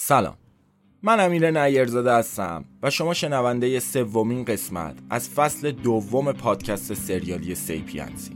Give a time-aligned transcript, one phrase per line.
[0.00, 0.36] سلام.
[1.02, 8.32] من امیر نیرزاده هستم و شما شنونده سومین قسمت از فصل دوم پادکست سریالی سیپینسی.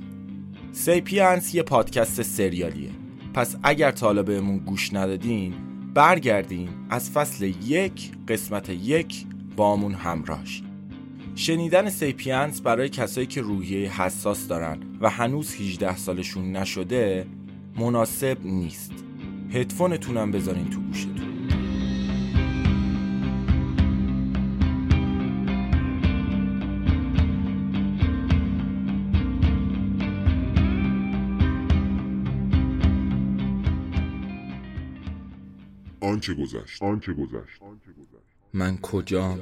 [0.73, 2.91] سیپینس یه پادکست سریالیه.
[3.35, 5.55] پس اگر تا بهمون گوش ندادین
[5.95, 9.27] برگردین از فصل یک قسمت یک
[9.57, 10.43] بامون همراه
[11.35, 17.27] شنیدن سیپینس برای کسایی که روحیه حساس دارن و هنوز 18 سالشون نشده
[17.77, 18.93] مناسب نیست.
[19.53, 21.12] هدفونتونم بذارین تو گوشتون
[36.23, 36.83] آنچه گذشت.
[36.83, 37.63] آنچه گذشت.
[38.55, 39.41] من کجام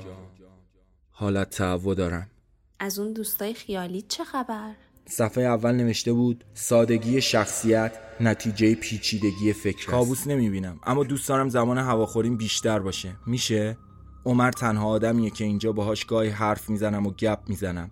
[1.11, 2.30] حالت تعو دارم؟
[2.79, 4.75] از اون دوستای خیالی چه خبر؟
[5.07, 11.79] صفحه اول نوشته بود سادگی شخصیت نتیجه پیچیدگی فکر کابوس نمی‌بینم اما دوست دارم زمان
[11.79, 13.16] هواخوریم بیشتر باشه.
[13.27, 13.79] میشه؟
[14.24, 17.91] عمر تنها آدمیه که اینجا باهاش گاهی حرف می‌زنم و گپ می‌زنم.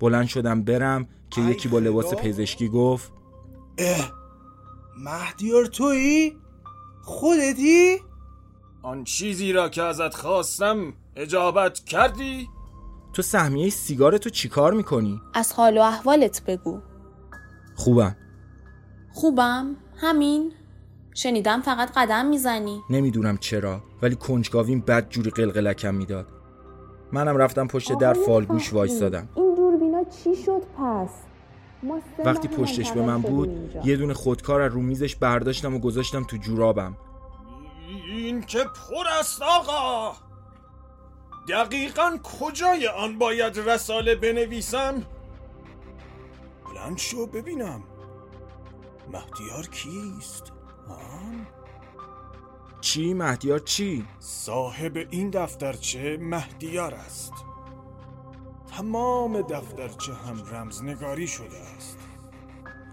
[0.00, 3.12] بلند شدم برم که یکی با لباس پزشکی گفت
[3.78, 4.12] اه
[4.98, 6.36] مهدیار تویی؟
[7.02, 7.98] خودتی؟
[8.84, 12.48] آن چیزی را که ازت خواستم اجابت کردی؟
[13.12, 16.80] تو سهمیه سیگار تو چیکار می‌کنی؟ از حال و احوالت بگو
[17.74, 18.16] خوبم
[19.12, 20.52] خوبم؟ همین؟
[21.14, 26.28] شنیدم فقط قدم می‌زنی نمی‌دونم چرا ولی کنجکاویم بد جوری قلقلکم می‌داد
[27.12, 31.10] منم رفتم پشت در فالگوش وایستادم این دوربینا چی شد پس؟
[32.24, 33.50] وقتی پشتش به من بود
[33.84, 36.96] یه دونه خودکار از رو میزش برداشتم و گذاشتم تو جورابم
[38.08, 40.16] این که پر است آقا
[41.48, 45.02] دقیقا کجای آن باید رساله بنویسم؟
[46.64, 47.82] بلند شو ببینم
[49.12, 50.52] مهدیار کیست؟
[50.88, 51.46] آن؟
[52.80, 57.32] چی مهدیار چی؟ صاحب این دفترچه مهدیار است
[58.76, 61.98] تمام دفترچه هم رمزنگاری شده است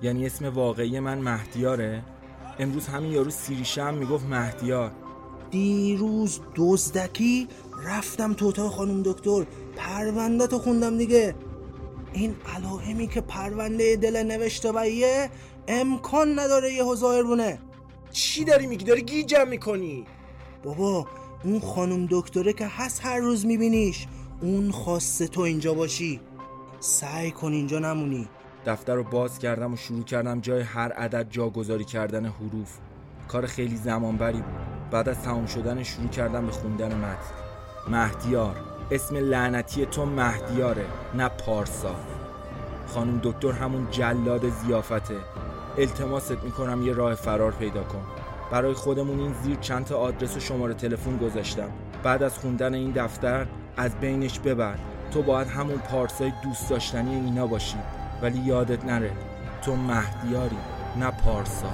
[0.02, 2.04] یعنی اسم واقعی من مهدیاره؟
[2.60, 4.92] امروز همین یارو سیریشه هم می‌گفت مهدیار
[5.52, 7.48] دیروز دزدکی
[7.86, 9.46] رفتم تو اتاق خانم دکتر.
[9.76, 11.36] پرونده تو خوندم دیگه.
[12.14, 15.30] این علائمی که پرونده دل نوشته باییه
[15.68, 17.60] امکان نداره یه ظاهر بونه
[18.12, 20.06] چی داری میگی؟ داری گیجم می‌کنی؟
[20.64, 21.08] بابا
[21.44, 24.08] اون خانم دکتره که هست هر روز میبینیش.
[24.42, 26.20] اون خواسته تو اینجا باشی.
[26.80, 28.28] سعی کن اینجا نمونی.
[28.66, 32.78] دفتر رو باز کردم و شروع کردم جای هر عدد جاگذاری کردن حروف.
[33.32, 34.90] کار خیلی زمانبری بود.
[34.92, 37.34] بعد از تمام شدن شروع کردم به خوندن متن.
[37.88, 38.56] مهدیار.
[38.92, 41.96] اسم لعنتی تو مهدیاره نه پارسا.
[42.88, 45.16] خانم دکتر همون جلاد زیافته
[45.78, 48.02] التماست می‌کنم یه راه فرار پیدا کن.
[48.52, 51.70] برای خودمون این زیر چند تا آدرس و شماره تلفن گذاشتم.
[52.04, 53.48] بعد از خوندن این دفتر
[53.78, 54.76] از بینش ببر.
[55.12, 57.78] تو باید همون پارسای دوست داشتنی اینا باشی.
[58.22, 59.12] ولی یادت نره
[59.62, 60.58] تو مهدیاری
[61.00, 61.68] نه پارسا.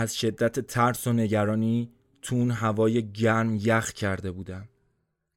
[0.00, 1.90] از شدت ترس و نگرانی
[2.22, 4.68] تو اون هوای گرم یخ کرده بودم.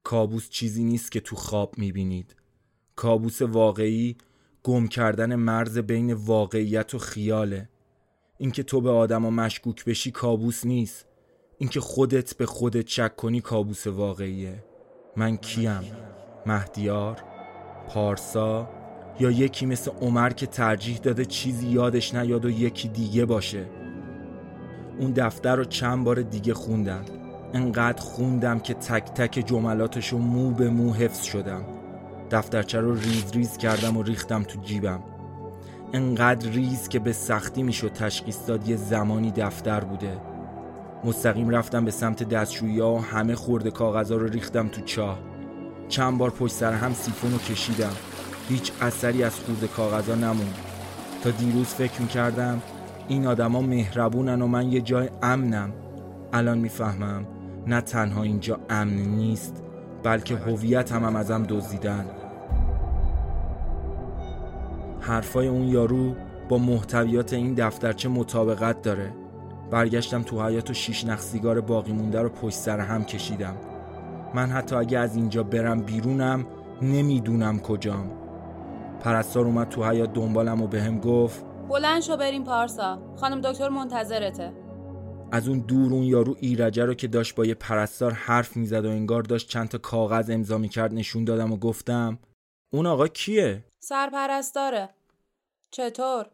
[0.04, 2.36] کابوس چیزی نیست که تو خواب می‌بینید.
[2.96, 4.16] کابوس واقعی
[4.62, 7.68] گم کردن مرز بین واقعیت و خیاله.
[8.38, 11.06] اینکه تو به آدما مشکوک بشی کابوس نیست.
[11.58, 14.64] اینکه خودت به خودت شک کنی کابوس واقعیه.
[15.16, 15.80] من کیم؟
[16.46, 17.22] مهدیار؟
[17.88, 18.70] پارسا؟
[19.20, 23.81] یا یکی مثل عمر که ترجیح داده چیزی یادش نیاد و یکی دیگه باشه؟
[25.02, 27.04] اون دفتر رو چند بار دیگه خوندم.
[27.54, 31.62] انقدر خوندم که تک تک جملاتشو مو به مو حفظ شدم.
[32.30, 35.00] دفترچه رو ریز ریز کردم و ریختم تو جیبم.
[35.92, 40.18] انقدر ریز که به سختی می‌شد تشخیص داد یه زمانی دفتر بوده.
[41.04, 45.18] مستقیم رفتم به سمت دستشویی و همه خورده کاغذها رو ریختم تو چاه.
[45.88, 47.92] چند بار پشت سر هم سیفون رو کشیدم.
[48.48, 50.54] هیچ اثری از خورده کاغذها نموند.
[51.24, 52.62] تا دیروز فکر می‌کردم
[53.08, 55.72] این آدما مهربونن و من یه جای امنم.
[56.32, 57.26] الان می‌فهمم
[57.66, 59.62] نه تنها اینجا امن نیست
[60.02, 62.06] بلکه هویت هم, هم ازم دزدیدن.
[65.00, 66.14] حرفای اون یارو
[66.48, 69.14] با محتویات این دفترچه مطابقت داره.
[69.70, 73.54] برگشتم تو حیات و شیش نخ سیگار باقی مونده رو پشت سر هم کشیدم.
[74.34, 76.46] من حتی اگه از اینجا برم بیرونم
[76.82, 78.10] نمی‌دونم کجام.
[79.00, 83.16] پرستار اومد تو حیات دنبالم و بهم گفت بلند شو بریم پارسا.
[83.16, 84.52] خانم دکتر منتظرته.
[85.32, 88.88] از اون دور اون یارو ایرجه رو که داشت با یه پرستار حرف می‌زد و
[88.88, 92.18] انگار داشت چند تا کاغذ امضا می‌کرد نشون دادم و گفتم
[92.72, 94.88] اون آقا کیه؟ سرپرستاره.
[95.70, 96.26] چطور؟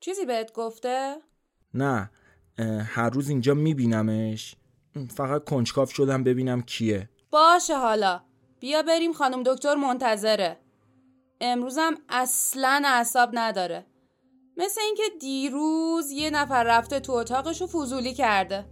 [0.00, 1.16] چیزی بهت گفته؟
[1.74, 2.10] نه
[2.84, 4.56] هر روز اینجا میبینمش.
[5.10, 7.08] فقط کنجکاف شدم ببینم کیه.
[7.30, 8.20] باشه حالا.
[8.60, 10.56] بیا بریم خانم دکتر منتظره.
[11.40, 13.86] امروزم اصلا اعصاب نداره.
[14.58, 18.64] مثل اینکه دیروز یه نفر رفته تو اتاقش و فضولی کرده.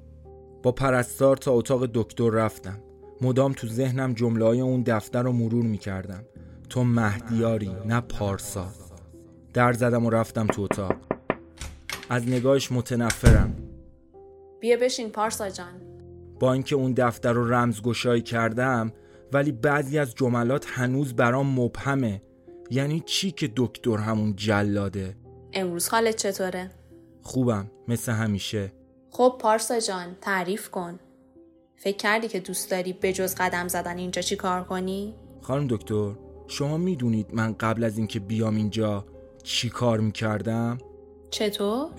[0.62, 2.82] با پرستار تا اتاق دکتر رفتم.
[3.20, 6.24] مدام تو ذهنم جمله های اون دفتر رو مرور می‌کردم.
[6.68, 8.66] تو مهدیاری نه پارسا.
[9.54, 10.96] در زدم و رفتم تو اتاق.
[12.10, 13.56] از نگاهش متنفرم.
[14.60, 15.80] بیا بشین پارسا جان.
[16.40, 18.92] با اینکه اون دفتر رو رمزگشایی کردم
[19.32, 22.22] ولی بعضی از جملات هنوز برام مبهمه.
[22.70, 25.16] یعنی چی که دکتر همون جلاده؟
[25.54, 26.70] امروز حالت چطوره؟
[27.22, 28.72] خوبم مثل همیشه
[29.10, 30.98] خب پارسا جان تعریف کن
[31.76, 36.12] فکر کردی که دوست داری به جز قدم زدن اینجا چی کار کنی؟ خانم دکتر
[36.46, 39.06] شما می‌دونید من قبل از اینکه بیام اینجا
[39.42, 40.78] چی کار می‌کردم؟
[41.30, 41.90] چطور؟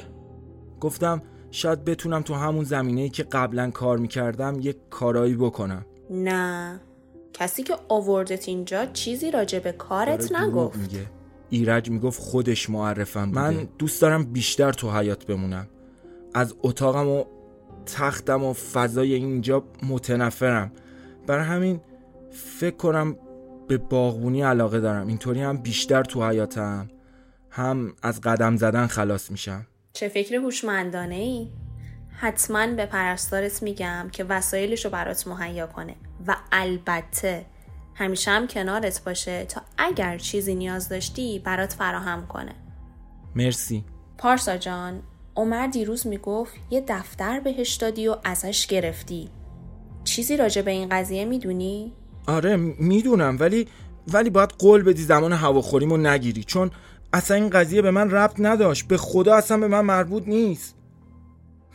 [0.80, 6.82] گفتم شاید بتونم تو همون زمینه ای که قبلا کار می‌کردم یک کارایی بکنم نه
[7.34, 11.15] کسی که آوردت اینجا چیزی راجع به کارت دروغ نگفت میگه
[11.56, 13.42] ایرج می‌گفت خودش معرفم بوده.
[13.42, 15.68] من دوست دارم بیشتر تو حیات بمونم.
[16.34, 17.24] از اتاقم و
[17.86, 20.72] تختم و فضای اینجا متنفرم.
[21.28, 21.82] برای همین
[22.32, 23.16] فکر کنم
[23.68, 25.08] به باغبونی علاقه دارم.
[25.08, 26.90] اینطوری هم بیشتر تو حیاتم
[27.50, 29.68] هم از قدم زدن خلاص میشم.
[29.94, 31.48] چه فکر هوشمندانه ای؟
[32.18, 35.96] حتما به پرستارت میگم که وسایلش رو برات مهیا کنه.
[36.28, 37.46] و البته
[37.96, 42.56] همیشه هم کنارت باشه تا اگر چیزی نیاز داشتی برات فراهم کنه.
[43.36, 43.84] مرسی.
[44.18, 45.02] پارسا جان
[45.36, 49.30] عمر دیروز می‌گفت یه دفتر بهش دادی و ازش گرفتی.
[50.04, 51.94] چیزی راجع به این قضیه می‌دونی؟
[52.28, 53.68] آره می‌دونم ولی
[54.14, 56.72] ولی باید قول بدی زمان هواخوریمو نگیری چون
[57.14, 58.88] اصلا این قضیه به من ربط نداشت.
[58.88, 60.75] به خدا اصلا به من مربوط نیست.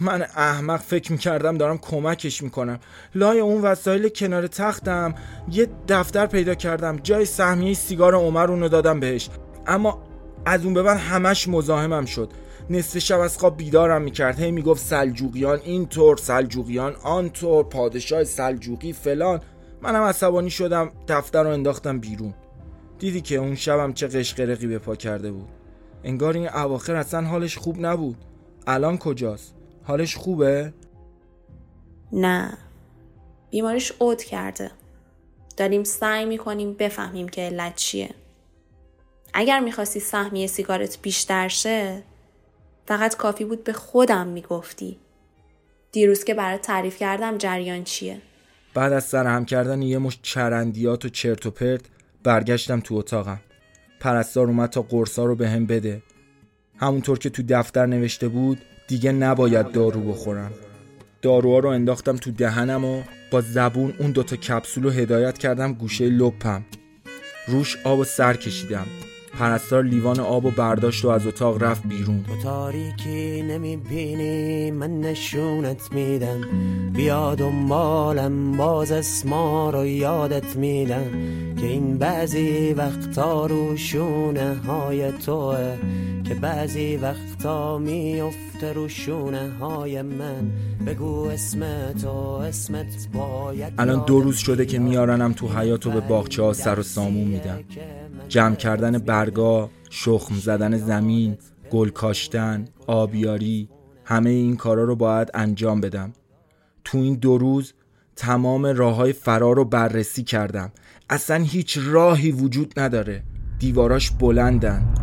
[0.00, 2.79] من احمق فکر می‌کردم دارم کمکش می‌کنم.
[3.14, 5.14] لای اون وسایل کنار تختم
[5.50, 6.97] یه دفتر پیدا کردم.
[7.02, 9.29] جای سهمیه سیگار عمر اونو دادم بهش.
[9.67, 10.02] اما
[10.47, 12.31] از اون به بعد همش مزاحمم شد.
[12.70, 14.41] نصف شب از خواب بیدارم می‌کرد.
[14.41, 19.41] هی می‌گفت سلجوقیان اینطور سلجوقیان آنطور پادشاه سلجوقی فلان.
[19.82, 22.35] منم عصبانی شدم دفتر رو انداختم بیرون.
[22.99, 25.49] دیدی که اون شبم چه قشقرقی به پا کرده بود.
[26.05, 28.17] انگار این اواخر اصلا حالش خوب نبود.
[28.67, 29.55] الان کجاست؟
[29.91, 30.73] حالش خوبه؟
[32.13, 32.59] نه.
[33.51, 34.71] بیماریش عود کرده.
[35.57, 38.11] داریم سعی می‌کنیم بفهمیم که علت چیه.
[39.35, 42.03] اگر می‌خواستی سهمیه سیگارت بیشتر شه
[42.87, 44.99] فقط کافی بود به خودم می‌گفتی.
[45.93, 48.21] دیروز که برات تعریف کردم جریان چیه؟
[48.75, 51.83] بعد از سرهم کردن یه مش چرندیات و چرت و پرت
[52.23, 53.41] برگشتم تو اتاقم.
[54.01, 56.03] پرستار اومد تا قرصا رو به هم بده.
[56.77, 60.51] همونطور که تو دفتر نوشته بود دیگه نباید دارو بخورم.
[61.23, 66.09] داروها رو انداختم تو دهنم و با زبون اون دوتا کپسول رو هدایت کردم گوشه
[66.09, 66.63] لپم.
[67.47, 68.87] روش آب و سر کشیدم.
[69.39, 72.25] پرستار لیوان آب و برداشت و از اتاق رفت بیرون.
[72.29, 76.41] تو تاریکی نمی‌بینی من نشونت میدم.
[76.97, 81.11] بیا دنبالم باز اسما رو یادت میدم.
[81.61, 85.77] که این بعضی وقتا رو شونه های توه.
[86.31, 90.50] که بعضی وقتا میفته رو شونه های من.
[90.87, 96.00] بگو اسم تو اسمت باید الان دو روز شده که میارنم تو حیات و به
[96.00, 97.59] باغچه ها سر و سامون میدم.
[98.28, 101.38] جمع کردن برگا شخم زدن زمین
[101.71, 103.69] گل کاشتن آبیاری
[104.05, 106.12] همه این کارا رو باید انجام بدم.
[106.85, 107.73] تو این دو روز
[108.16, 110.73] تمام راه های فرار رو بررسی کردم.
[111.11, 113.23] اصلا هیچ راهی وجود نداره.
[113.59, 115.00] دیواراش بلندن.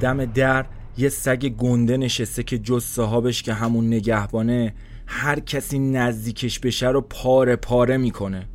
[0.00, 0.66] دم در
[0.98, 4.74] یه سگ گنده نشسته که جز صاحبش که همون نگهبانه
[5.06, 8.48] هر کسی نزدیکش بشه رو پاره پاره می‌کنه.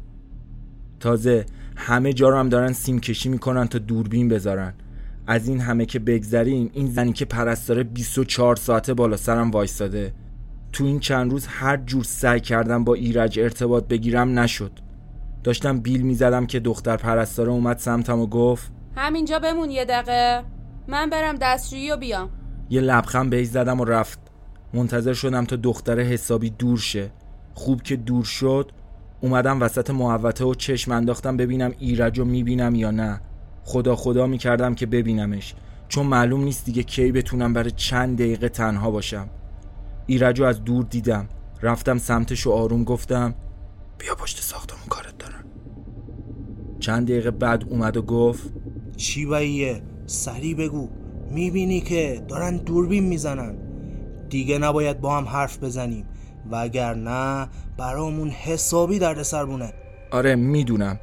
[1.00, 1.45] تازه
[1.75, 4.74] همه جا رو هم دارن سیم کشی می‌کنن تا دوربین بذارن.
[5.27, 10.13] از این همه که بگذریم این زنی که پرستاره 24 ساعته بالا سرم وایستاده.
[10.71, 14.71] تو این چند روز هر جور سعی کردم با ایرج ارتباط بگیرم نشد.
[15.43, 20.43] داشتم بیل می‌زدم که دختر پرستاره اومد سمتم و گفت همینجا بمون یه دقیقه.
[20.88, 22.30] من برم دستشویی و بیام.
[22.70, 24.20] یه لبخند بهش زدم و رفت.
[24.74, 27.12] منتظر شدم تا دختر حسابی دور شه.
[27.54, 28.72] خوب که دور شد
[29.22, 33.22] اومدم وسط محوطه و چشم انداختم ببینم ایرج رو می‌بینم یا نه.
[33.64, 35.56] خدا خدا می‌کردم که ببینمش.
[35.88, 39.28] چون معلوم نیست دیگه کی بتونم برای چند دقیقه تنها باشم.
[40.06, 41.28] ایرج رو از دور دیدم.
[41.62, 43.36] رفتم سمتش و آروم گفتم
[43.98, 45.44] بیا پشت ساختمون کارت دارم.
[46.80, 48.54] چند دقیقه بعد اومد و گفت
[48.98, 50.89] چی باییه؟ سری بگو.
[51.32, 53.56] می‌بینی که دارن دوربین می‌زنن.
[54.30, 56.06] دیگه نباید با هم حرف بزنیم.
[56.51, 59.74] وگرنه برامون حسابی دردسر بونه.
[60.12, 61.00] آره می‌دونم.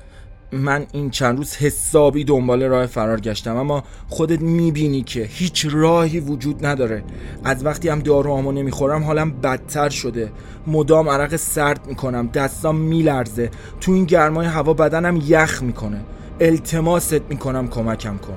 [0.52, 6.20] من این چند روز حسابی دنبال راه فرار گشتم اما خودت می‌بینی که هیچ راهی
[6.20, 7.04] وجود نداره.
[7.44, 10.32] از وقتی هم دارو نمی‌خورم حالم بدتر شده.
[10.66, 13.50] مدام عرق سرد می‌کنم دستام میلرزه.
[13.80, 16.00] تو این گرمای هوا بدنم یخ می‌کنه.
[16.40, 18.36] التماست می‌کنم کمکم کن.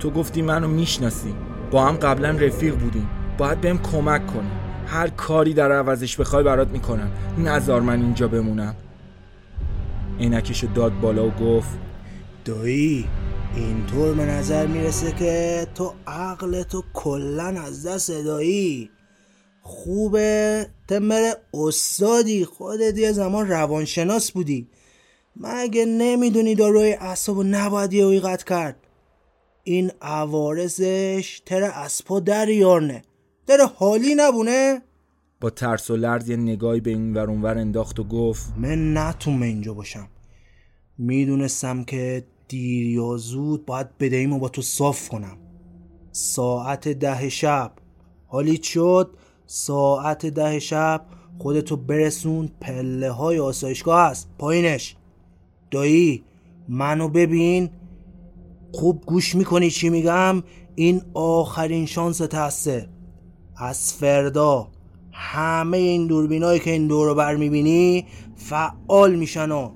[0.00, 1.34] تو گفتی منو می‌شناسی.
[1.70, 3.08] با هم قبلا رفیق بودیم.
[3.38, 4.50] باید بهم کمک کنی.
[4.86, 7.10] هر کاری در عوضش بخوای برات می‌کنم.
[7.38, 8.76] نزار من اینجا بمونم.
[10.20, 11.78] عینکشو داد بالا و گفت
[12.44, 13.08] دایی
[13.56, 18.90] اینطور به نظر می‌رسه که تو عقل تو کلن از دست دایی.
[19.62, 22.44] خوبه تمر استادی.
[22.44, 24.68] خودت یه زمان روانشناس بودی.
[25.36, 28.76] مگه نمی‌دونی داروی اعصاب و نباید یه قطع کرد؟
[29.70, 33.02] این عوارزش تر اسپا در یارنه.
[33.46, 34.82] در حالی نبونه؟
[35.40, 39.74] با ترس و لرز یه نگاهی به این ور انداخت و گفت من نتونم اینجا
[39.74, 40.08] باشم.
[40.98, 45.36] می‌دونستم که دیر یا زود باید بدهیمو با تو صاف کنم.
[46.12, 47.72] ساعت ده شب.
[48.26, 49.10] حالی شد
[49.46, 51.06] ساعت ده شب
[51.38, 54.96] خودتو برسون پله های آسایشگاه هست پایینش.
[55.70, 56.24] دایی
[56.68, 57.70] منو ببین.
[58.72, 60.42] خوب گوش می‌کنی چی میگم؟
[60.74, 62.88] این آخرین شانس هسته
[63.56, 64.68] از فردا
[65.12, 69.72] همه این دوربینایی که این دور بر می‌بینی فعال میشن و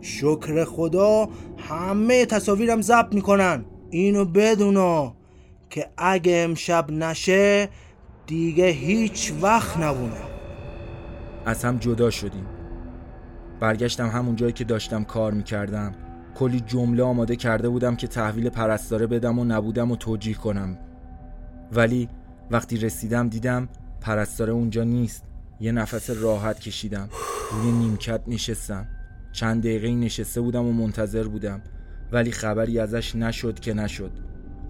[0.00, 1.28] شکر خدا
[1.58, 3.64] همه تصاویرم ضبط می‌کنن.
[3.90, 5.14] اینو بدونا
[5.70, 7.68] که اگه امشب نشه
[8.26, 10.20] دیگه هیچ وقت نبونه.
[11.46, 12.46] از هم جدا شدیم.
[13.60, 15.94] برگشتم همون جایی که داشتم کار می‌کردم.
[16.34, 20.78] کلی جمله آماده کرده بودم که تحویل پرستاره بدم و نبودم و توجیه کنم.
[21.72, 22.08] ولی
[22.50, 23.68] وقتی رسیدم دیدم
[24.00, 25.24] پرستاره اونجا نیست.
[25.60, 27.08] یه نفس راحت کشیدم.
[27.52, 28.86] روی نیمکت نشستم.
[29.32, 31.62] چند دقیقه نشسته بودم و منتظر بودم.
[32.12, 34.12] ولی خبری ازش نشد که نشد.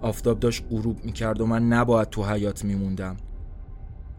[0.01, 3.17] آفتاب داشت غروب می‌کرد و من نباید تو حیات میموندم.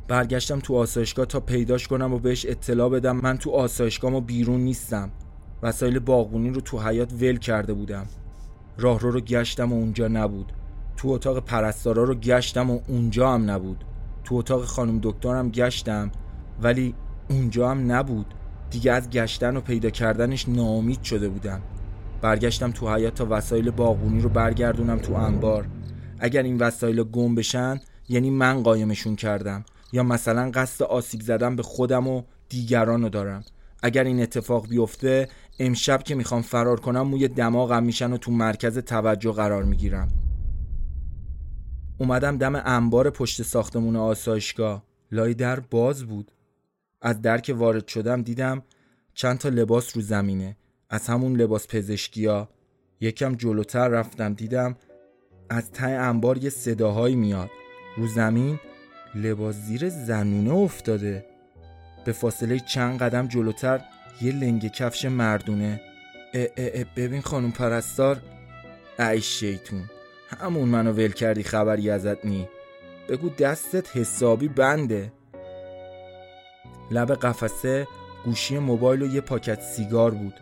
[0.08, 3.16] برگشتم تو آسایشگاه تا پیداش کنم و بهش اطلاع بدم.
[3.16, 5.10] من تو آسایشگاه و بیرون نیستم.
[5.62, 8.06] وسایل باغبونی رو تو حیات ول کرده بودم.
[8.78, 10.52] راهرو رو گشتم و اونجا نبود.
[10.96, 13.84] تو اتاق پرستارا رو گشتم و اونجا هم نبود.
[14.24, 16.10] تو اتاق خانم دکترم گشتم
[16.62, 16.94] ولی
[17.30, 18.34] اونجا هم نبود.
[18.70, 21.60] دیگه از گشتن و پیدا کردنش ناامید شده بودم.
[22.20, 25.66] برگشتم تو حیات تا وسایل باغبونی رو برگردونم تو انبار.
[26.18, 29.64] اگر این وسایل گم بشن یعنی من قایمشون کردم.
[29.92, 33.44] یا مثلا قصد آسیب زدن به خودم و دیگران رو دارم.
[33.82, 38.78] اگر این اتفاق بیفته امشب که می‌خوام فرار کنم موی دماغم میشن و تو مرکز
[38.78, 40.12] توجه قرار می‌گیرم.
[41.98, 44.82] اومدم دم انبار پشت ساختمون آسایشگاه.
[45.12, 46.32] لای در باز بود.
[47.02, 48.62] از در که وارد شدم دیدم
[49.14, 50.56] چند تا لباس رو زمینه.
[50.90, 52.48] از همون لباس پزشکیا.
[53.00, 54.76] یکم جلوتر رفتم دیدم
[55.50, 57.50] از ته انبار یه صداهایی میاد.
[57.96, 58.58] رو زمین
[59.14, 61.31] لباس زیر زنونه افتاده.
[62.04, 63.80] به فاصله چند قدم جلوتر
[64.20, 65.80] یه لنگ کفش مردونه.
[66.34, 68.20] اه اه اه ببین خانم پرستار.
[68.98, 69.90] ای شیطون
[70.40, 72.48] همون منو ول کردی خبری ازت نی.
[73.08, 75.12] بگو دستت حسابی بنده.
[76.90, 77.86] لب قفسه
[78.24, 80.34] گوشی موبایل و یه پاکت سیگار بود.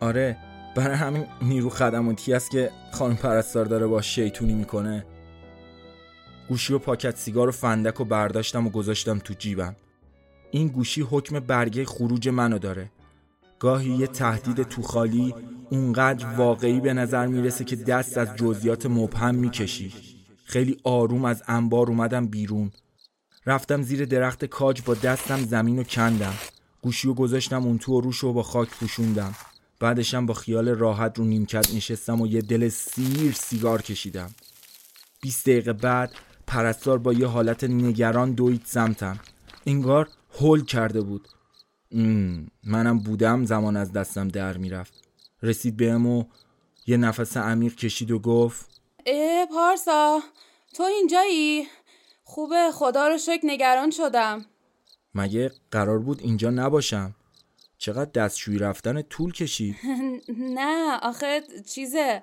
[0.00, 0.36] آره
[0.76, 5.06] برای همین نیرو خدماتی است که خانم پرستار داره با شیطونی می‌کنه.
[6.48, 9.76] گوشی و پاکت سیگار و فندک و برداشتم و گذاشتم تو جیبم.
[10.50, 12.90] این گوشی حکم برگه خروج منو داره.
[13.58, 15.34] گاهی یه تهدید تو خالی
[15.70, 19.92] اونقدر واقعی به نظر می‌رسه که دست از جزئیات مبهم می‌کشی.
[20.44, 22.70] خیلی آروم از انبار اومدم بیرون.
[23.46, 26.34] رفتم زیر درخت کاج با دستم زمین و کندم.
[26.82, 29.34] گوشی و گذاشتم اون تو و روش و با خاک پوشوندم.
[29.80, 34.30] بعدشم با خیال راحت رو نیمکت نشستم و یه دل سیر سیگار کشیدم.
[35.20, 36.12] 20 دقیقه بعد
[36.46, 39.20] پرستار با یه حالت نگران دوید سمتم.
[39.66, 40.08] انگار
[40.40, 41.28] هول کرده بود.
[42.64, 44.94] منم بودم زمان از دستم در می‌رفت.
[45.42, 46.24] رسید بهم و
[46.86, 50.20] یه نفس عمیق کشید و گفت اه پارسا
[50.74, 51.66] تو اینجایی؟
[52.24, 54.44] خوبه خدا رو شکر نگران شدم.
[55.14, 57.14] مگه قرار بود اینجا نباشم؟
[57.78, 59.76] چقدر دستشویی رفتن طول کشید.
[60.58, 61.42] نه آخه
[61.74, 62.22] چیزه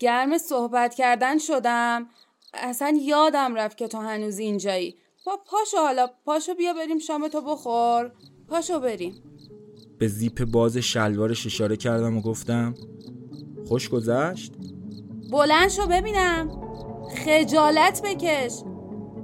[0.00, 2.08] گرم صحبت کردن شدم.
[2.54, 4.96] اصلا یادم رفت که تو هنوز اینجایی.
[5.28, 8.12] با پاشو حالا پاشو بیا بریم شام تو بخور.
[8.48, 9.14] پاشو بریم.
[9.98, 12.74] به زیپ باز شلوارش اشاره کردم و گفتم
[13.66, 14.52] خوش گذشت؟
[15.30, 16.60] بلند شو ببینم.
[17.24, 18.52] خجالت بکش.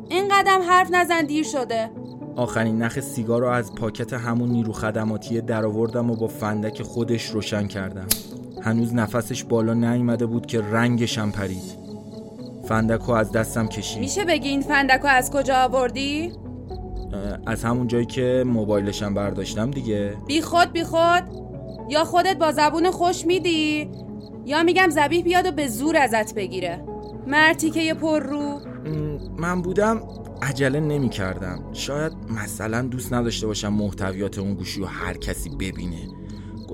[0.09, 1.91] این قدم حرف نزن دیر شده.
[2.37, 7.67] آخرین نخ سیگار رو از پاکت همون نیرو خدماتی درآوردم و با فندک خودش روشن
[7.67, 8.09] کردم.
[8.63, 11.84] هنوز نفسش بالا نیامده بود که رنگشم پرید.
[12.69, 16.33] فندک رو از دستم کشید میشه بگی این فندک رو از کجا آوردی؟
[17.47, 20.17] از همون جایی که موبایلشم برداشتم دیگه.
[20.27, 21.23] بی خود بی خود.
[21.89, 23.91] یا خودت با زبون خوش میدی
[24.47, 26.85] یا میگم زبیح بیاد و به زور ازت بگیره.
[27.27, 28.61] مرتی که یه پر رو.
[29.39, 30.03] من بودم
[30.43, 36.09] عجله نمی کردم شاید مثلا دوست نداشته باشم محتویات اون گوشی رو هر کسی ببینه.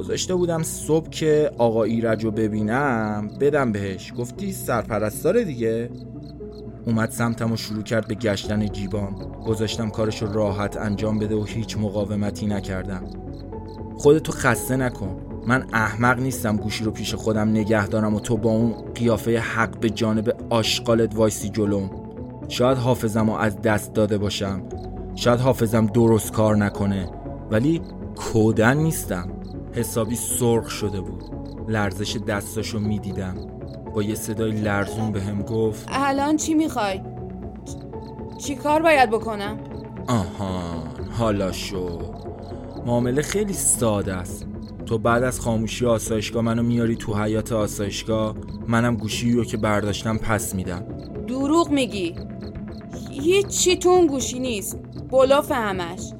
[0.00, 4.12] گذاشته بودم صبح که آقا ایرج رو ببینم بدم بهش.
[4.18, 5.90] گفتی سرپرستاره دیگه.
[6.86, 9.14] اومد سمتم و شروع کرد به گشتن جیبام.
[9.46, 13.02] گذاشتم کارش راحت انجام بده و هیچ مقاومتی نکردم.
[13.96, 15.16] خودتو خسته نکن.
[15.46, 19.78] من احمق نیستم گوشی رو پیش خودم نگه دارم و تو با اون قیافه حق
[19.80, 21.90] به جانب آشقالت وایسی جلوم.
[22.48, 24.62] شاید حافظم رو از دست داده باشم.
[25.14, 27.10] شاید حافظم درست کار نکنه.
[27.50, 27.80] ولی
[28.16, 29.39] کودن نیستم.
[29.72, 31.24] حسابی سرخ شده بود.
[31.68, 33.34] لرزش دستاشو می‌دیدم.
[33.94, 37.00] با یه صدای لرزون به هم گفت الان چی می‌خوای؟
[38.38, 39.58] چی کار باید بکنم؟
[40.08, 41.98] آهان حالا شو
[42.86, 44.46] معامله خیلی ساده است.
[44.86, 48.34] تو بعد از خاموشی آسایشگاه منو میاری تو حیات آسایشگاه
[48.68, 50.84] منم گوشی رو که برداشتم پس میدم.
[51.28, 52.14] دروغ میگی.
[53.10, 54.78] هیچی تو اون گوشی نیست.
[55.10, 56.12] بلوف همش.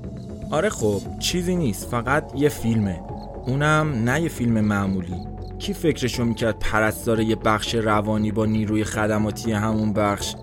[0.51, 1.87] آره خب چیزی نیست.
[1.87, 3.01] فقط یه فیلمه.
[3.47, 5.15] اونم نه یه فیلم معمولی.
[5.59, 10.35] کی فکرشو می‌کرد پرستار یه بخش روانی با نیروی خدماتی همون بخش؟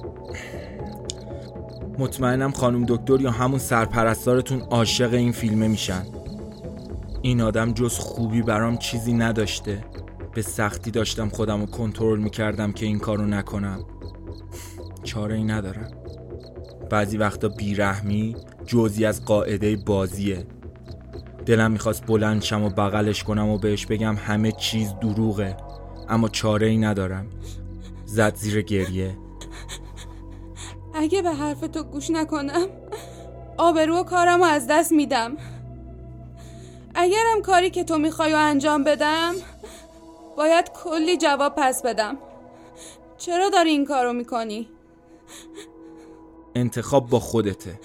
[1.99, 6.05] مطمئنم خانم دکتر یا همون سرپرستارتون عاشق این فیلمه میشن.
[7.21, 9.83] این آدم جز خوبی برام چیزی نداشته.
[10.33, 13.79] به سختی داشتم خودم رو کنترل می‌کردم که این کارو نکنم.
[15.03, 15.91] چاره ای ندارم.
[16.89, 18.35] بعضی وقتا بیرحمی
[18.65, 20.45] جزی از قاعده بازیه.
[21.47, 25.57] دلم می‌خواست بلند شم و بغلش کنم و بهش بگم همه چیز دروغه
[26.10, 27.27] اما چاره ای ندارم.
[28.05, 29.17] زد زیر گریه.
[30.93, 32.67] اگه به حرف تو گوش نکنم
[33.57, 35.38] آبرو و کارم رو از دست میدم.
[36.95, 39.33] اگرم کاری که تو می‌خوای و انجام بدم
[40.38, 42.17] باید کلی جواب پس بدم.
[43.17, 44.69] چرا داری این کارو می‌کنی؟
[46.55, 47.79] انتخاب با خودته.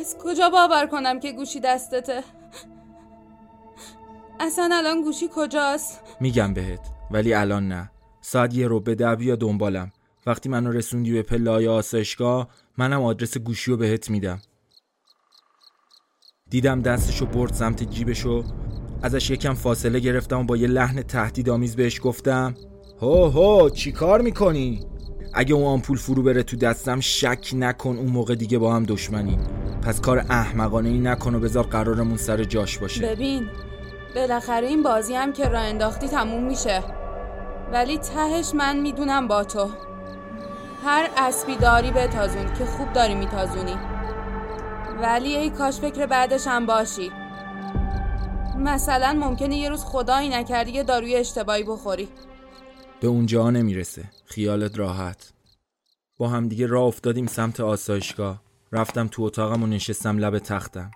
[0.00, 2.22] از کجا باور کنم که گوشی دستته؟
[4.40, 6.80] اصلا الان گوشی کجاست؟ میگم بهت
[7.10, 9.92] ولی الان نه ساعت یه رو به دبی دنبالم
[10.26, 14.42] وقتی منو رسوندی به پله آسایشگاه منم آدرس گوشی رو بهت میدم
[16.50, 18.44] دیدم دستشو برد سمت جیبشو
[19.02, 22.54] ازش یکم فاصله گرفتم و با یه لحن تهدیدآمیز بهش گفتم
[23.00, 24.86] هو هو چی کار می‌کنی؟
[25.38, 29.38] اگه اون آمپول فرو بره تو دستم شک نکن اون موقع دیگه با هم دشمنی.
[29.82, 33.06] پس کار احمقانه ای نکن و بذار قرارمون سر جاش باشه.
[33.06, 33.48] ببین
[34.14, 36.82] بالاخره این بازی هم که راه انداختی تموم میشه.
[37.72, 39.70] ولی تهش من می‌دونم با تو.
[40.84, 43.76] هر اسبی داری بتازون که خوب داری میتازونی.
[45.02, 47.10] ولی ای کاش فکر بعدش هم باشی.
[48.58, 52.08] مثلا ممکنه یه روز خدایی نکردی یه داروی اشتباهی بخوری.
[53.00, 54.10] به اونجا نمی‌رسه.
[54.24, 55.32] خیالت راحت.
[56.18, 58.42] با همدیگه راه افتادیم سمت آسایشگاه.
[58.72, 60.90] رفتم تو اتاقم و نشستم لب تختم.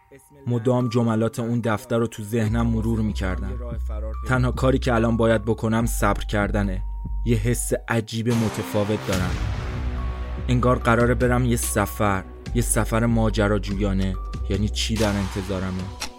[0.46, 3.78] مدام جملات اون دفتر رو تو ذهنم مرور می‌کردم
[4.28, 6.82] تنها کاری که الان باید بکنم صبر کردنه.
[7.26, 9.36] یه حس عجیب متفاوت دارم.
[10.48, 12.24] انگار قراره برم یه سفر.
[12.54, 14.16] یه سفر ماجراجویانه.
[14.50, 16.09] یعنی چی در انتظارمه؟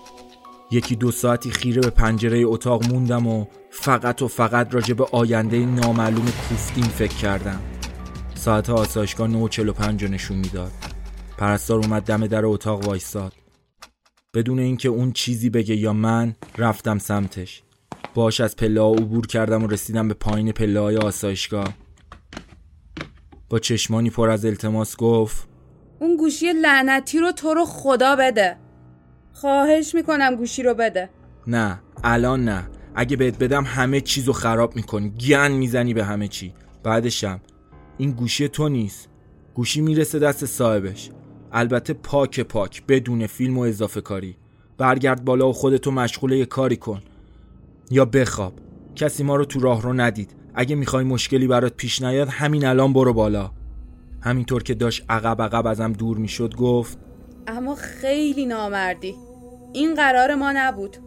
[0.71, 5.65] یکی دو ساعتی خیره به پنجره اتاق موندم و فقط و فقط راجع به آینده
[5.65, 7.61] نامعلوم کوفتیم فکر کردم.
[8.35, 10.71] ساعت آسایشگاه 9:45 نشون می‌داد.
[11.37, 13.33] پرستار اومد دم در اتاق وایستاد
[14.33, 17.63] بدون اینکه اون چیزی بگه یا من رفتم سمتش.
[18.13, 21.73] باش از پله ها عبور کردم و رسیدم به پایین پله های آسایشگاه.
[23.49, 25.47] با چشمانی پر از التماس گفت
[25.99, 28.57] اون گوشی لعنتی رو تو رو خدا بده.
[29.33, 31.09] خواهش می‌کنم گوشی رو بده.
[31.47, 32.67] نه الان نه.
[32.95, 35.09] اگه بهت بدم همه چیز رو خراب می‌کنی.
[35.09, 36.53] گن می‌زنی به همه چی.
[36.83, 37.39] بعدشم
[37.97, 39.09] این گوشی تو نیست.
[39.53, 41.09] گوشی می‌رسه دست صاحبش.
[41.51, 44.37] البته پاک پاک بدون فیلم و اضافه کاری.
[44.77, 47.01] برگرد بالا و خودتو مشغول یه کاری کن.
[47.91, 48.53] یا بخواب.
[48.95, 50.35] کسی ما رو تو راه رو ندید.
[50.53, 53.51] اگه می‌خوای مشکلی برات پیش نیاد همین الان برو بالا.
[54.21, 56.97] همینطور که داشت عقب عقب ازم دور می‌شد گفت
[57.47, 59.15] اما خیلی نامردی.
[59.73, 60.97] این قرار ما نبود.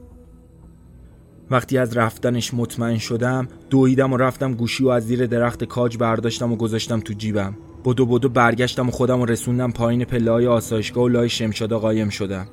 [1.51, 6.53] وقتی از رفتنش مطمئن شدم دویدم و رفتم گوشی و از زیر درخت کاج برداشتم
[6.53, 7.57] و گذاشتم تو جیبم.
[7.85, 12.47] بدو بدو برگشتم و خودم رو رسوندم پایین پله آسایشگاه و لای شمشادا قایم شدم.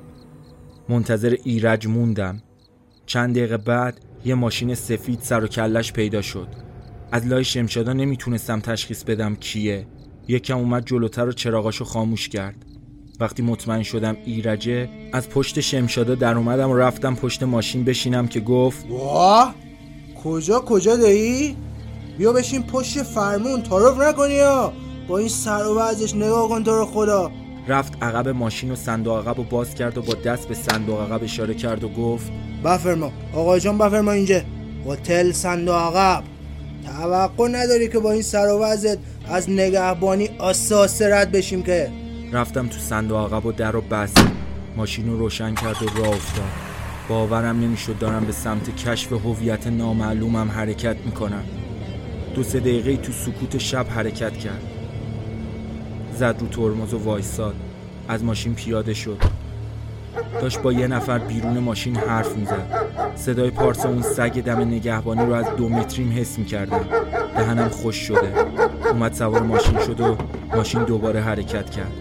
[0.88, 2.42] منتظر ایرج موندم.
[3.06, 6.48] چند دقیقه بعد یه ماشین سفید سر و کلش پیدا شد.
[7.12, 9.86] از لای شمشادا نمی‌تونستم تشخیص بدم کیه.
[10.28, 12.64] یکم اومد جلوتر و چراغاشو خاموش کرد.
[13.22, 18.40] وقتی مطمئن شدم ایرجه از پشت شمشادا در اومدم و رفتم پشت ماشین بشینم که
[18.40, 19.54] گفت واه
[20.24, 21.56] کجا کجا دایی؟
[22.18, 24.72] بیا بشین پشت فرمون تعارف نکنی یا
[25.08, 27.30] با این سر و وضعش نگاه کن تو رو خدا!
[27.68, 31.24] رفت عقب ماشین و صندوق عقب و باز کرد و با دست به صندوق عقب
[31.24, 32.32] اشاره کرد و گفت
[32.64, 33.12] بفرما.
[33.34, 34.40] آقا جان بفرما اینجا.
[34.86, 36.24] هتل صندوق عقب.
[36.86, 42.01] توقع نداری که با این سر و وضعت از نگهبانی آساس رد بشیم که؟
[42.32, 44.26] رفتم تو صندوق عقب و در رو بست
[44.76, 46.50] ماشین رو روشن کرد و راه افتاد.
[47.08, 51.42] باورم نمی‌شد دارم به سمت کشف هویت نامعلومم حرکت می‌کنم.
[52.34, 54.62] دو سه دقیقه تو سکوت شب حرکت کرد.
[56.14, 57.54] زد رو ترمز و وایساد.
[58.08, 59.18] از ماشین پیاده شد.
[60.40, 62.86] داشت با یه نفر بیرون ماشین حرف می‌زد.
[63.16, 66.84] صدای پارس اون سگ دم نگهبانی رو از دو متریم حس می‌کردم.
[67.36, 68.32] دهنم خوش شده.
[68.90, 70.16] اومد سوار ماشین شد و
[70.56, 71.92] ماشین دوباره حرکت کرد.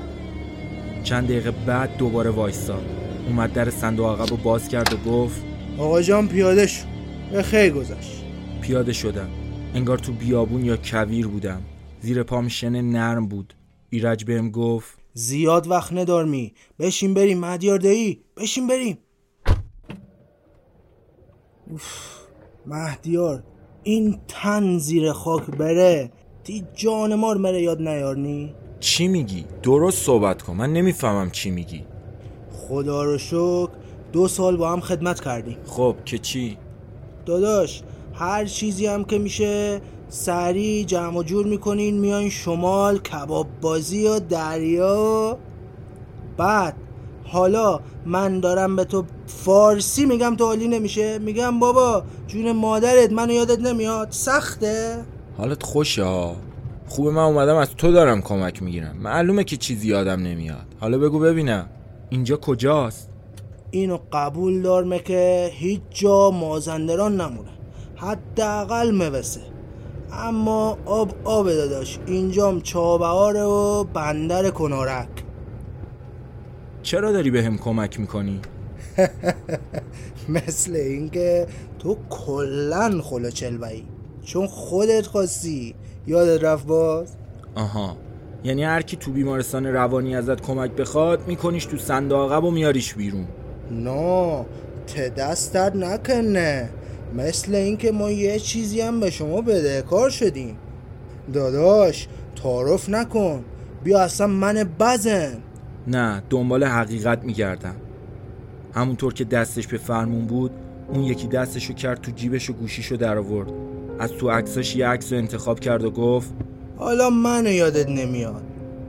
[1.04, 2.86] چند دقیقه بعد دوباره وایساد
[3.28, 5.42] اومد در صندوق عقب و باز کرد و گفت
[5.78, 6.86] آقا جان پیاده شو.
[7.32, 8.24] به خیر گذشت.
[8.62, 9.30] پیاده شدم.
[9.76, 11.62] انگار تو بیابون یا کویر بودم.
[12.02, 13.54] زیر پام شن نرم بود.
[13.90, 18.98] ایرج بهم گفت زیاد وقت ندارمی بشین بریم مدیار دایی بشین بریم.
[21.70, 21.86] اوف،
[22.66, 23.44] مهدیار
[23.84, 26.12] این تن زیر خاک بره.
[26.44, 31.86] تی جان مار مره یاد نیارنی چی میگی؟ درست صحبت کن من نمی‌فهمم چی میگی.
[32.52, 33.70] خدا رو شکر
[34.12, 35.58] دو سال با هم خدمت کردیم.
[35.66, 36.58] خب که چی؟
[37.26, 44.08] داداش هر چیزی هم که میشه سریع جمع و جور می‌کنین میایین شمال کباب بازی
[44.08, 45.38] و دریا.
[46.38, 46.76] بعد
[47.24, 53.34] حالا من دارم به تو فارسی میگم تو حالی نمیشه؟ میگم بابا جون مادرت منو
[53.34, 55.06] یادت نمیاد؟ سخته؟
[55.38, 56.36] حالت خوشه ها.
[56.92, 58.98] خوبه من اومدم از تو دارم کمک می‌گیرم.
[58.98, 60.66] معلومه که چیزی یادم نمیاد.
[60.80, 61.70] حالا بگو ببینم.
[62.10, 63.10] اینجا کجاست؟
[63.72, 67.50] اینو قبول دارمه که هیچ جا مازندران نمونه.
[67.96, 69.42] حداقل موسه
[70.14, 75.24] اما آب آب داداش اینجام چابهاره و بندر کنارک.
[76.84, 78.40] چرا داری به هم کمک می‌کنی؟
[80.48, 81.48] مثل اینکه
[81.80, 83.86] تو کلن خلو چلوهی
[84.24, 85.76] چون خودت خواستی.
[86.08, 87.16] یادت رفت باز؟
[87.56, 87.98] آها.
[88.44, 92.94] یعنی هر کی تو بیمارستان روانی ازت کمک بخواد میکنیش تو صندوق عقب و میاریش
[92.94, 93.26] بیرون.
[93.72, 94.46] نه
[94.88, 96.70] ته دستت نکنه.
[97.18, 100.58] مثل اینکه ما یه چیزی هم به شما بدهکار شدیم.
[101.34, 102.08] داداش
[102.44, 103.44] تعارف نکن.
[103.84, 105.38] بیا اصلا من بزن.
[105.88, 107.76] نه دنبال حقیقت میگردم.
[108.74, 110.52] همونطور که دستش به فرمون بود
[110.88, 113.71] اون یکی دستشو کرد تو جیبش و گوشیشو در آورد
[114.02, 116.34] از تو عکساش یه عکس رو انتخاب کرد و گفت
[116.78, 118.44] حالا منو یادت نمیاد.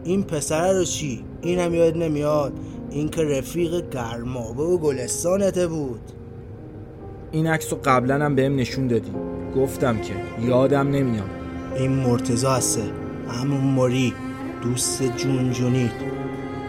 [0.05, 2.53] این پسره رو چی؟ اینم یادت نمیاد؟
[2.90, 6.01] این که رفیق گرمابه و گلستانته بود.
[7.33, 9.12] این عکس رو قبلا هم بهم نشون دادی.
[9.57, 10.14] گفتم که
[10.46, 11.31] یادم نمیاد.
[11.77, 12.83] این مرتزا هسته.
[13.29, 14.14] همون موری.
[14.62, 15.90] دوست جون جونیت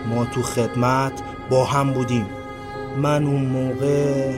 [0.09, 2.25] ما تو خدمت با هم بودیم.
[3.01, 4.31] من اون موقع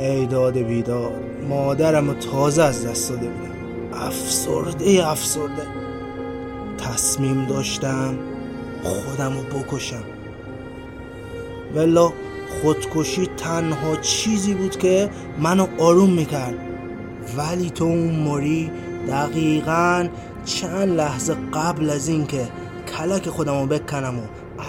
[0.00, 1.12] ای داد بیداد
[1.48, 4.04] مادرم رو تازه از دست داده بودم.
[4.06, 5.66] افسرده افسرده.
[6.78, 8.14] تصمیم داشتم
[8.82, 10.02] خودم رو بکشم.
[11.74, 12.12] ولا
[12.62, 15.10] خودکشی تنها چیزی بود که
[15.40, 16.54] منو آروم می‌کرد.
[17.36, 18.70] ولی تو اون موری
[19.08, 20.08] دقیقا
[20.44, 22.48] چند لحظه قبل از اینکه
[22.96, 24.22] کلک خودم رو بکنم و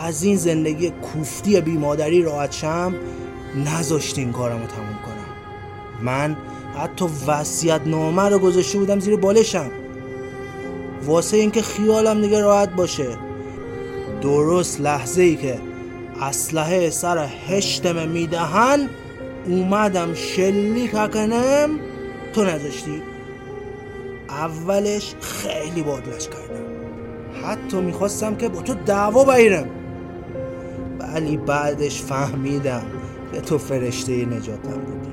[0.05, 2.93] از این زندگی کوفتی بیمادری راحت شم
[3.65, 5.10] نذاشتی این کارم رو تموم کنم.
[6.01, 6.37] من
[6.77, 9.71] حتی وصیت نامه رو گذاشته بودم زیر بالشم.
[11.05, 13.07] واسه اینکه خیالم دیگه راحت باشه.
[14.21, 15.59] درست لحظه ای که
[16.21, 18.89] اسلحه سر هشتم می‌دهن
[19.45, 21.69] اومدم شلیک کنم
[22.33, 23.01] تو نذاشتی.
[24.29, 26.65] اولش خیلی بادلش کردم.
[27.43, 29.67] حتی می‌خواستم که با تو دعوا بگیرم.
[30.99, 32.83] ولی بعدش فهمیدم
[33.33, 35.10] که تو فرشته نجاتم بودی.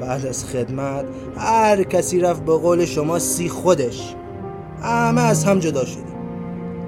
[0.00, 1.04] بعد از خدمت
[1.36, 4.14] هر کسی رفت به قول شما سی خودش.
[4.82, 6.04] همه از هم جدا شدیم.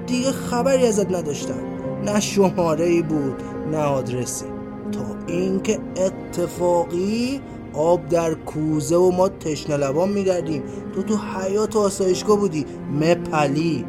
[0.07, 1.63] دیگه خبری ازت نداشتم.
[2.05, 3.35] نه شماره ای بود
[3.71, 4.45] نه آدرسی.
[4.91, 7.41] تا اینکه اتفاقی
[7.73, 10.63] آب در کوزه و ما تشنه لبان میگردیم
[10.95, 12.65] تو تو حیات و آسایشگاه بودی.
[13.01, 13.85] مپلی.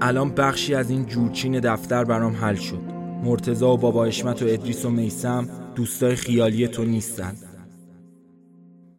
[0.00, 2.80] الان بخشی از این جورچین دفتر برام حل شد.
[3.24, 7.34] مرتزا و بابا اشمت و ادریس و میسم دوستای خیالی تو نیستن.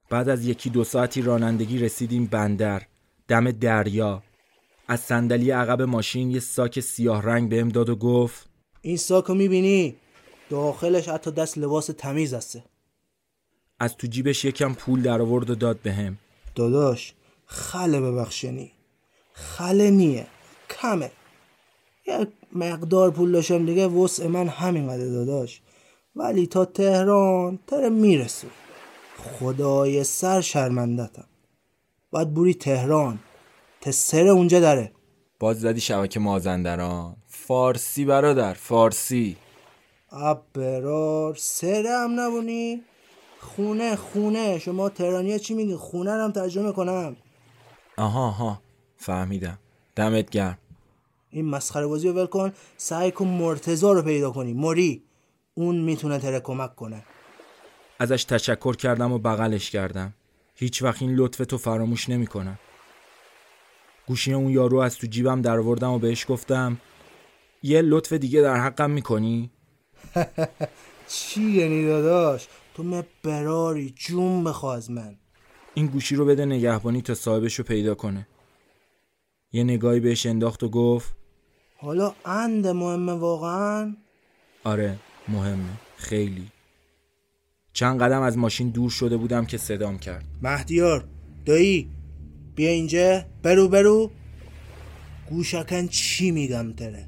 [0.10, 2.82] بعد از یکی دو ساعتی رانندگی رسیدیم بندر.
[3.28, 4.24] دم دریا.
[4.88, 8.50] از صندلی عقب ماشین یه ساک سیاه رنگ بهم داد و گفت
[8.82, 9.96] این ساکو می‌بینی؟
[10.50, 12.64] داخلش حتی دست لباس تمیز هسته.
[13.80, 16.18] از تو جیبش یکم پول در آورد و داد بهم.
[16.56, 17.14] داداش
[17.46, 18.72] خله ببخشنی.
[19.34, 20.28] خله نیه.
[20.70, 21.12] کمه.
[22.08, 25.62] یک مقدار پول داشتم دیگه وسع من همینقدر داداش.
[26.16, 28.50] ولی تا تهران تره میرسون
[29.26, 31.28] خدای سر شرمندتم.
[32.12, 33.20] باید بوری تهران.
[33.82, 34.92] تسره اونجا داره
[35.40, 37.16] باز زدی شبکه مازندران.
[37.28, 39.38] فارسی برادر فارسی.
[40.12, 42.82] ابرار سره هم نبونی؟
[43.40, 44.60] خونه خونه.
[44.60, 47.16] شما تهرانی چی میگی؟ خونه هم ترجمه کنم.
[47.98, 48.62] آها آها.
[48.98, 49.60] فهمیدم.
[49.96, 50.58] دمت گرم.
[51.30, 52.54] این مسخره بازی رو ول کن.
[52.78, 54.54] سعی کن مرتزا رو پیدا کنی.
[54.54, 55.04] موری.
[55.54, 57.04] اون می‌تونه تره کمک کنه.
[58.00, 60.14] ازش تشکر کردم و بغلش کردم.
[60.56, 62.60] هیچ وقت این لطف تو فراموش نمی‌کنم.
[64.08, 66.78] گوشی اون یارو از تو جیبم در آوردم و بهش گفتم
[67.64, 69.52] یه لطف دیگه در حقم می‌کنی؟
[71.08, 75.16] چی یعنی داداش؟ تو مه براری جون بخوا از من.
[75.74, 78.28] این گوشی رو بده نگهبانی تا صاحبش رو پیدا کنه.
[79.52, 81.16] یه نگاهی بهش انداخت و گفت
[81.78, 83.96] حالا اند مهمه واقعا؟
[84.64, 85.74] آره مهمه.
[85.98, 86.52] خیلی.
[87.76, 90.26] چند قدم از ماشین دور شده بودم که صدام کرد.
[90.42, 91.04] مهدیار
[91.46, 91.90] دایی
[92.56, 93.22] بیا اینجا.
[93.44, 94.12] برو برو.
[95.30, 97.08] گوشکن چی میگم تره؟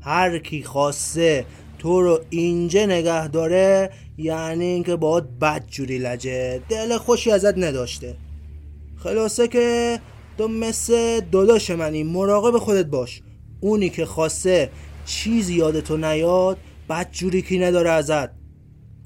[0.00, 1.46] هر کی خواسته
[1.78, 6.62] تو رو اینجا نگه داره یعنی اینکه باید بد جوری لجه.
[6.68, 8.16] دل خوشی ازت نداشته.
[8.96, 10.00] خلاصه که
[10.38, 13.22] تو مثل داداش منی مراقب خودت باش.
[13.60, 14.70] اونی که خواسته
[15.04, 18.30] چیزی یادتو نیاد بد جوری کی نداره ازت.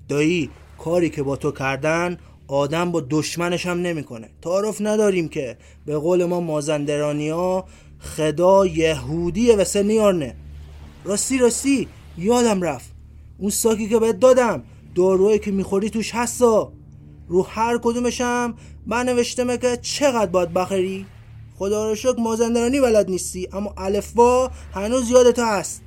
[0.09, 0.51] دایی
[0.85, 2.19] کاری که با تو کردن
[2.49, 4.31] آدم با دشمنش هم نمی‌کنه.
[4.43, 5.57] تعارف نداریم که.
[5.87, 7.65] به قول ما مازندرانی ها
[7.99, 10.37] خدا یهودی و سنیارنه
[11.05, 12.93] راستی راستی یادم رفت.
[13.39, 14.63] اون ساکی که بهت دادم
[14.95, 16.73] داروهایی که می‌خوری توش هستا.
[17.29, 18.55] رو هر کدومشم
[18.87, 21.07] من نوشتمه که چقدر باید بخری؟
[21.59, 25.83] خدا رو شکر مازندرانی بلد نیستی اما الفبا هنوز یادت هست.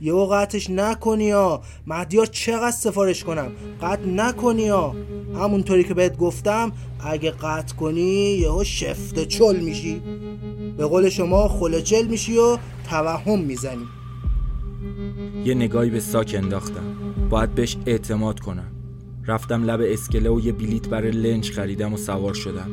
[0.00, 1.62] یهو قطعش نکنی ها.
[1.86, 3.52] مهدیار چقدر سفارش کنم؟
[3.82, 4.94] قطع نکنی ها.
[5.34, 10.02] همونطوری که بهت گفتم اگه قطع کنی یهو شفت چل میشی.
[10.76, 12.58] به قول شما خلچل میشی و
[12.90, 13.84] توهم می‌زنی.
[15.44, 16.96] یه نگاهی به ساک انداختم.
[17.30, 18.70] باید بهش اعتماد کنم.
[19.26, 22.70] رفتم لب اسکله و یه بلیت برای لنج خریدم و سوار شدم.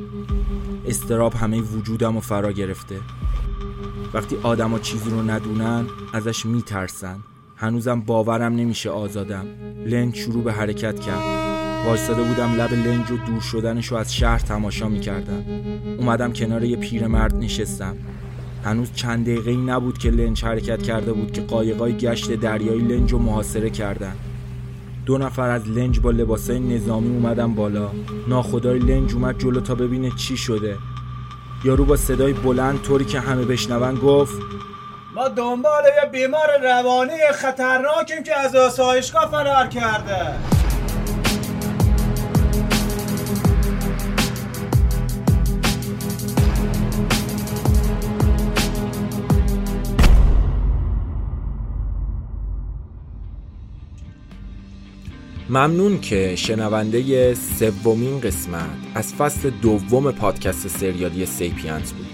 [0.87, 2.95] استراب همه وجودم و فرا گرفته.
[4.13, 7.19] وقتی آدما چیزی رو ندونن ازش میترسن.
[7.55, 9.45] هنوزم باورم نمیشه آزادم.
[9.85, 11.23] لنج شروع به حرکت کرد.
[11.85, 15.45] وایستاده بودم لب لنج و دور شدنش رو از شهر تماشا می‌کردم.
[15.97, 17.95] اومدم کنار یه پیرمرد نشستم.
[18.63, 23.19] هنوز چند دقیقه نبود که لنج حرکت کرده بود که قایقای گشت دریایی لنج رو
[23.19, 24.15] محاصره کردن.
[25.05, 27.89] دو نفر از لنج با لباسای نظامی اومدن بالا.
[28.27, 30.77] ناخدای لنج اومد جلو تا ببینه چی شده.
[31.63, 34.41] یارو با صدای بلند طوری که همه بشنون گفت
[35.15, 40.35] ما دنبال یه بیمار روانی خطرناکیم که از آسایشگاه فرار کرده.
[55.51, 62.07] ممنون که شنونده سومین قسمت از فصل دوم پادکست سریالی سیپینز بود.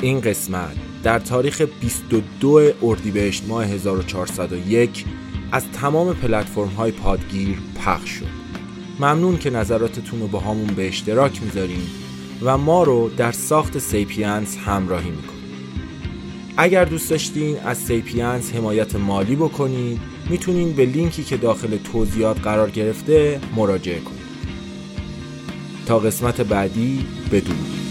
[0.00, 5.04] این قسمت در تاریخ 22 اردیبهشت ماه 1401
[5.52, 8.26] از تمام پلتفرم های پادگیر پخش شد.
[9.00, 11.86] ممنون که نظراتتون رو باهامون به اشتراک می‌ذارین
[12.42, 15.42] و ما رو در ساخت سیپینز همراهی می‌کنید
[16.56, 22.70] اگر دوست داشتین از سیپینز حمایت مالی بکنید می‌تونین به لینکی که داخل توضیحات قرار
[22.70, 24.22] گرفته مراجعه کنید
[25.86, 27.81] تا قسمت بعدی بدون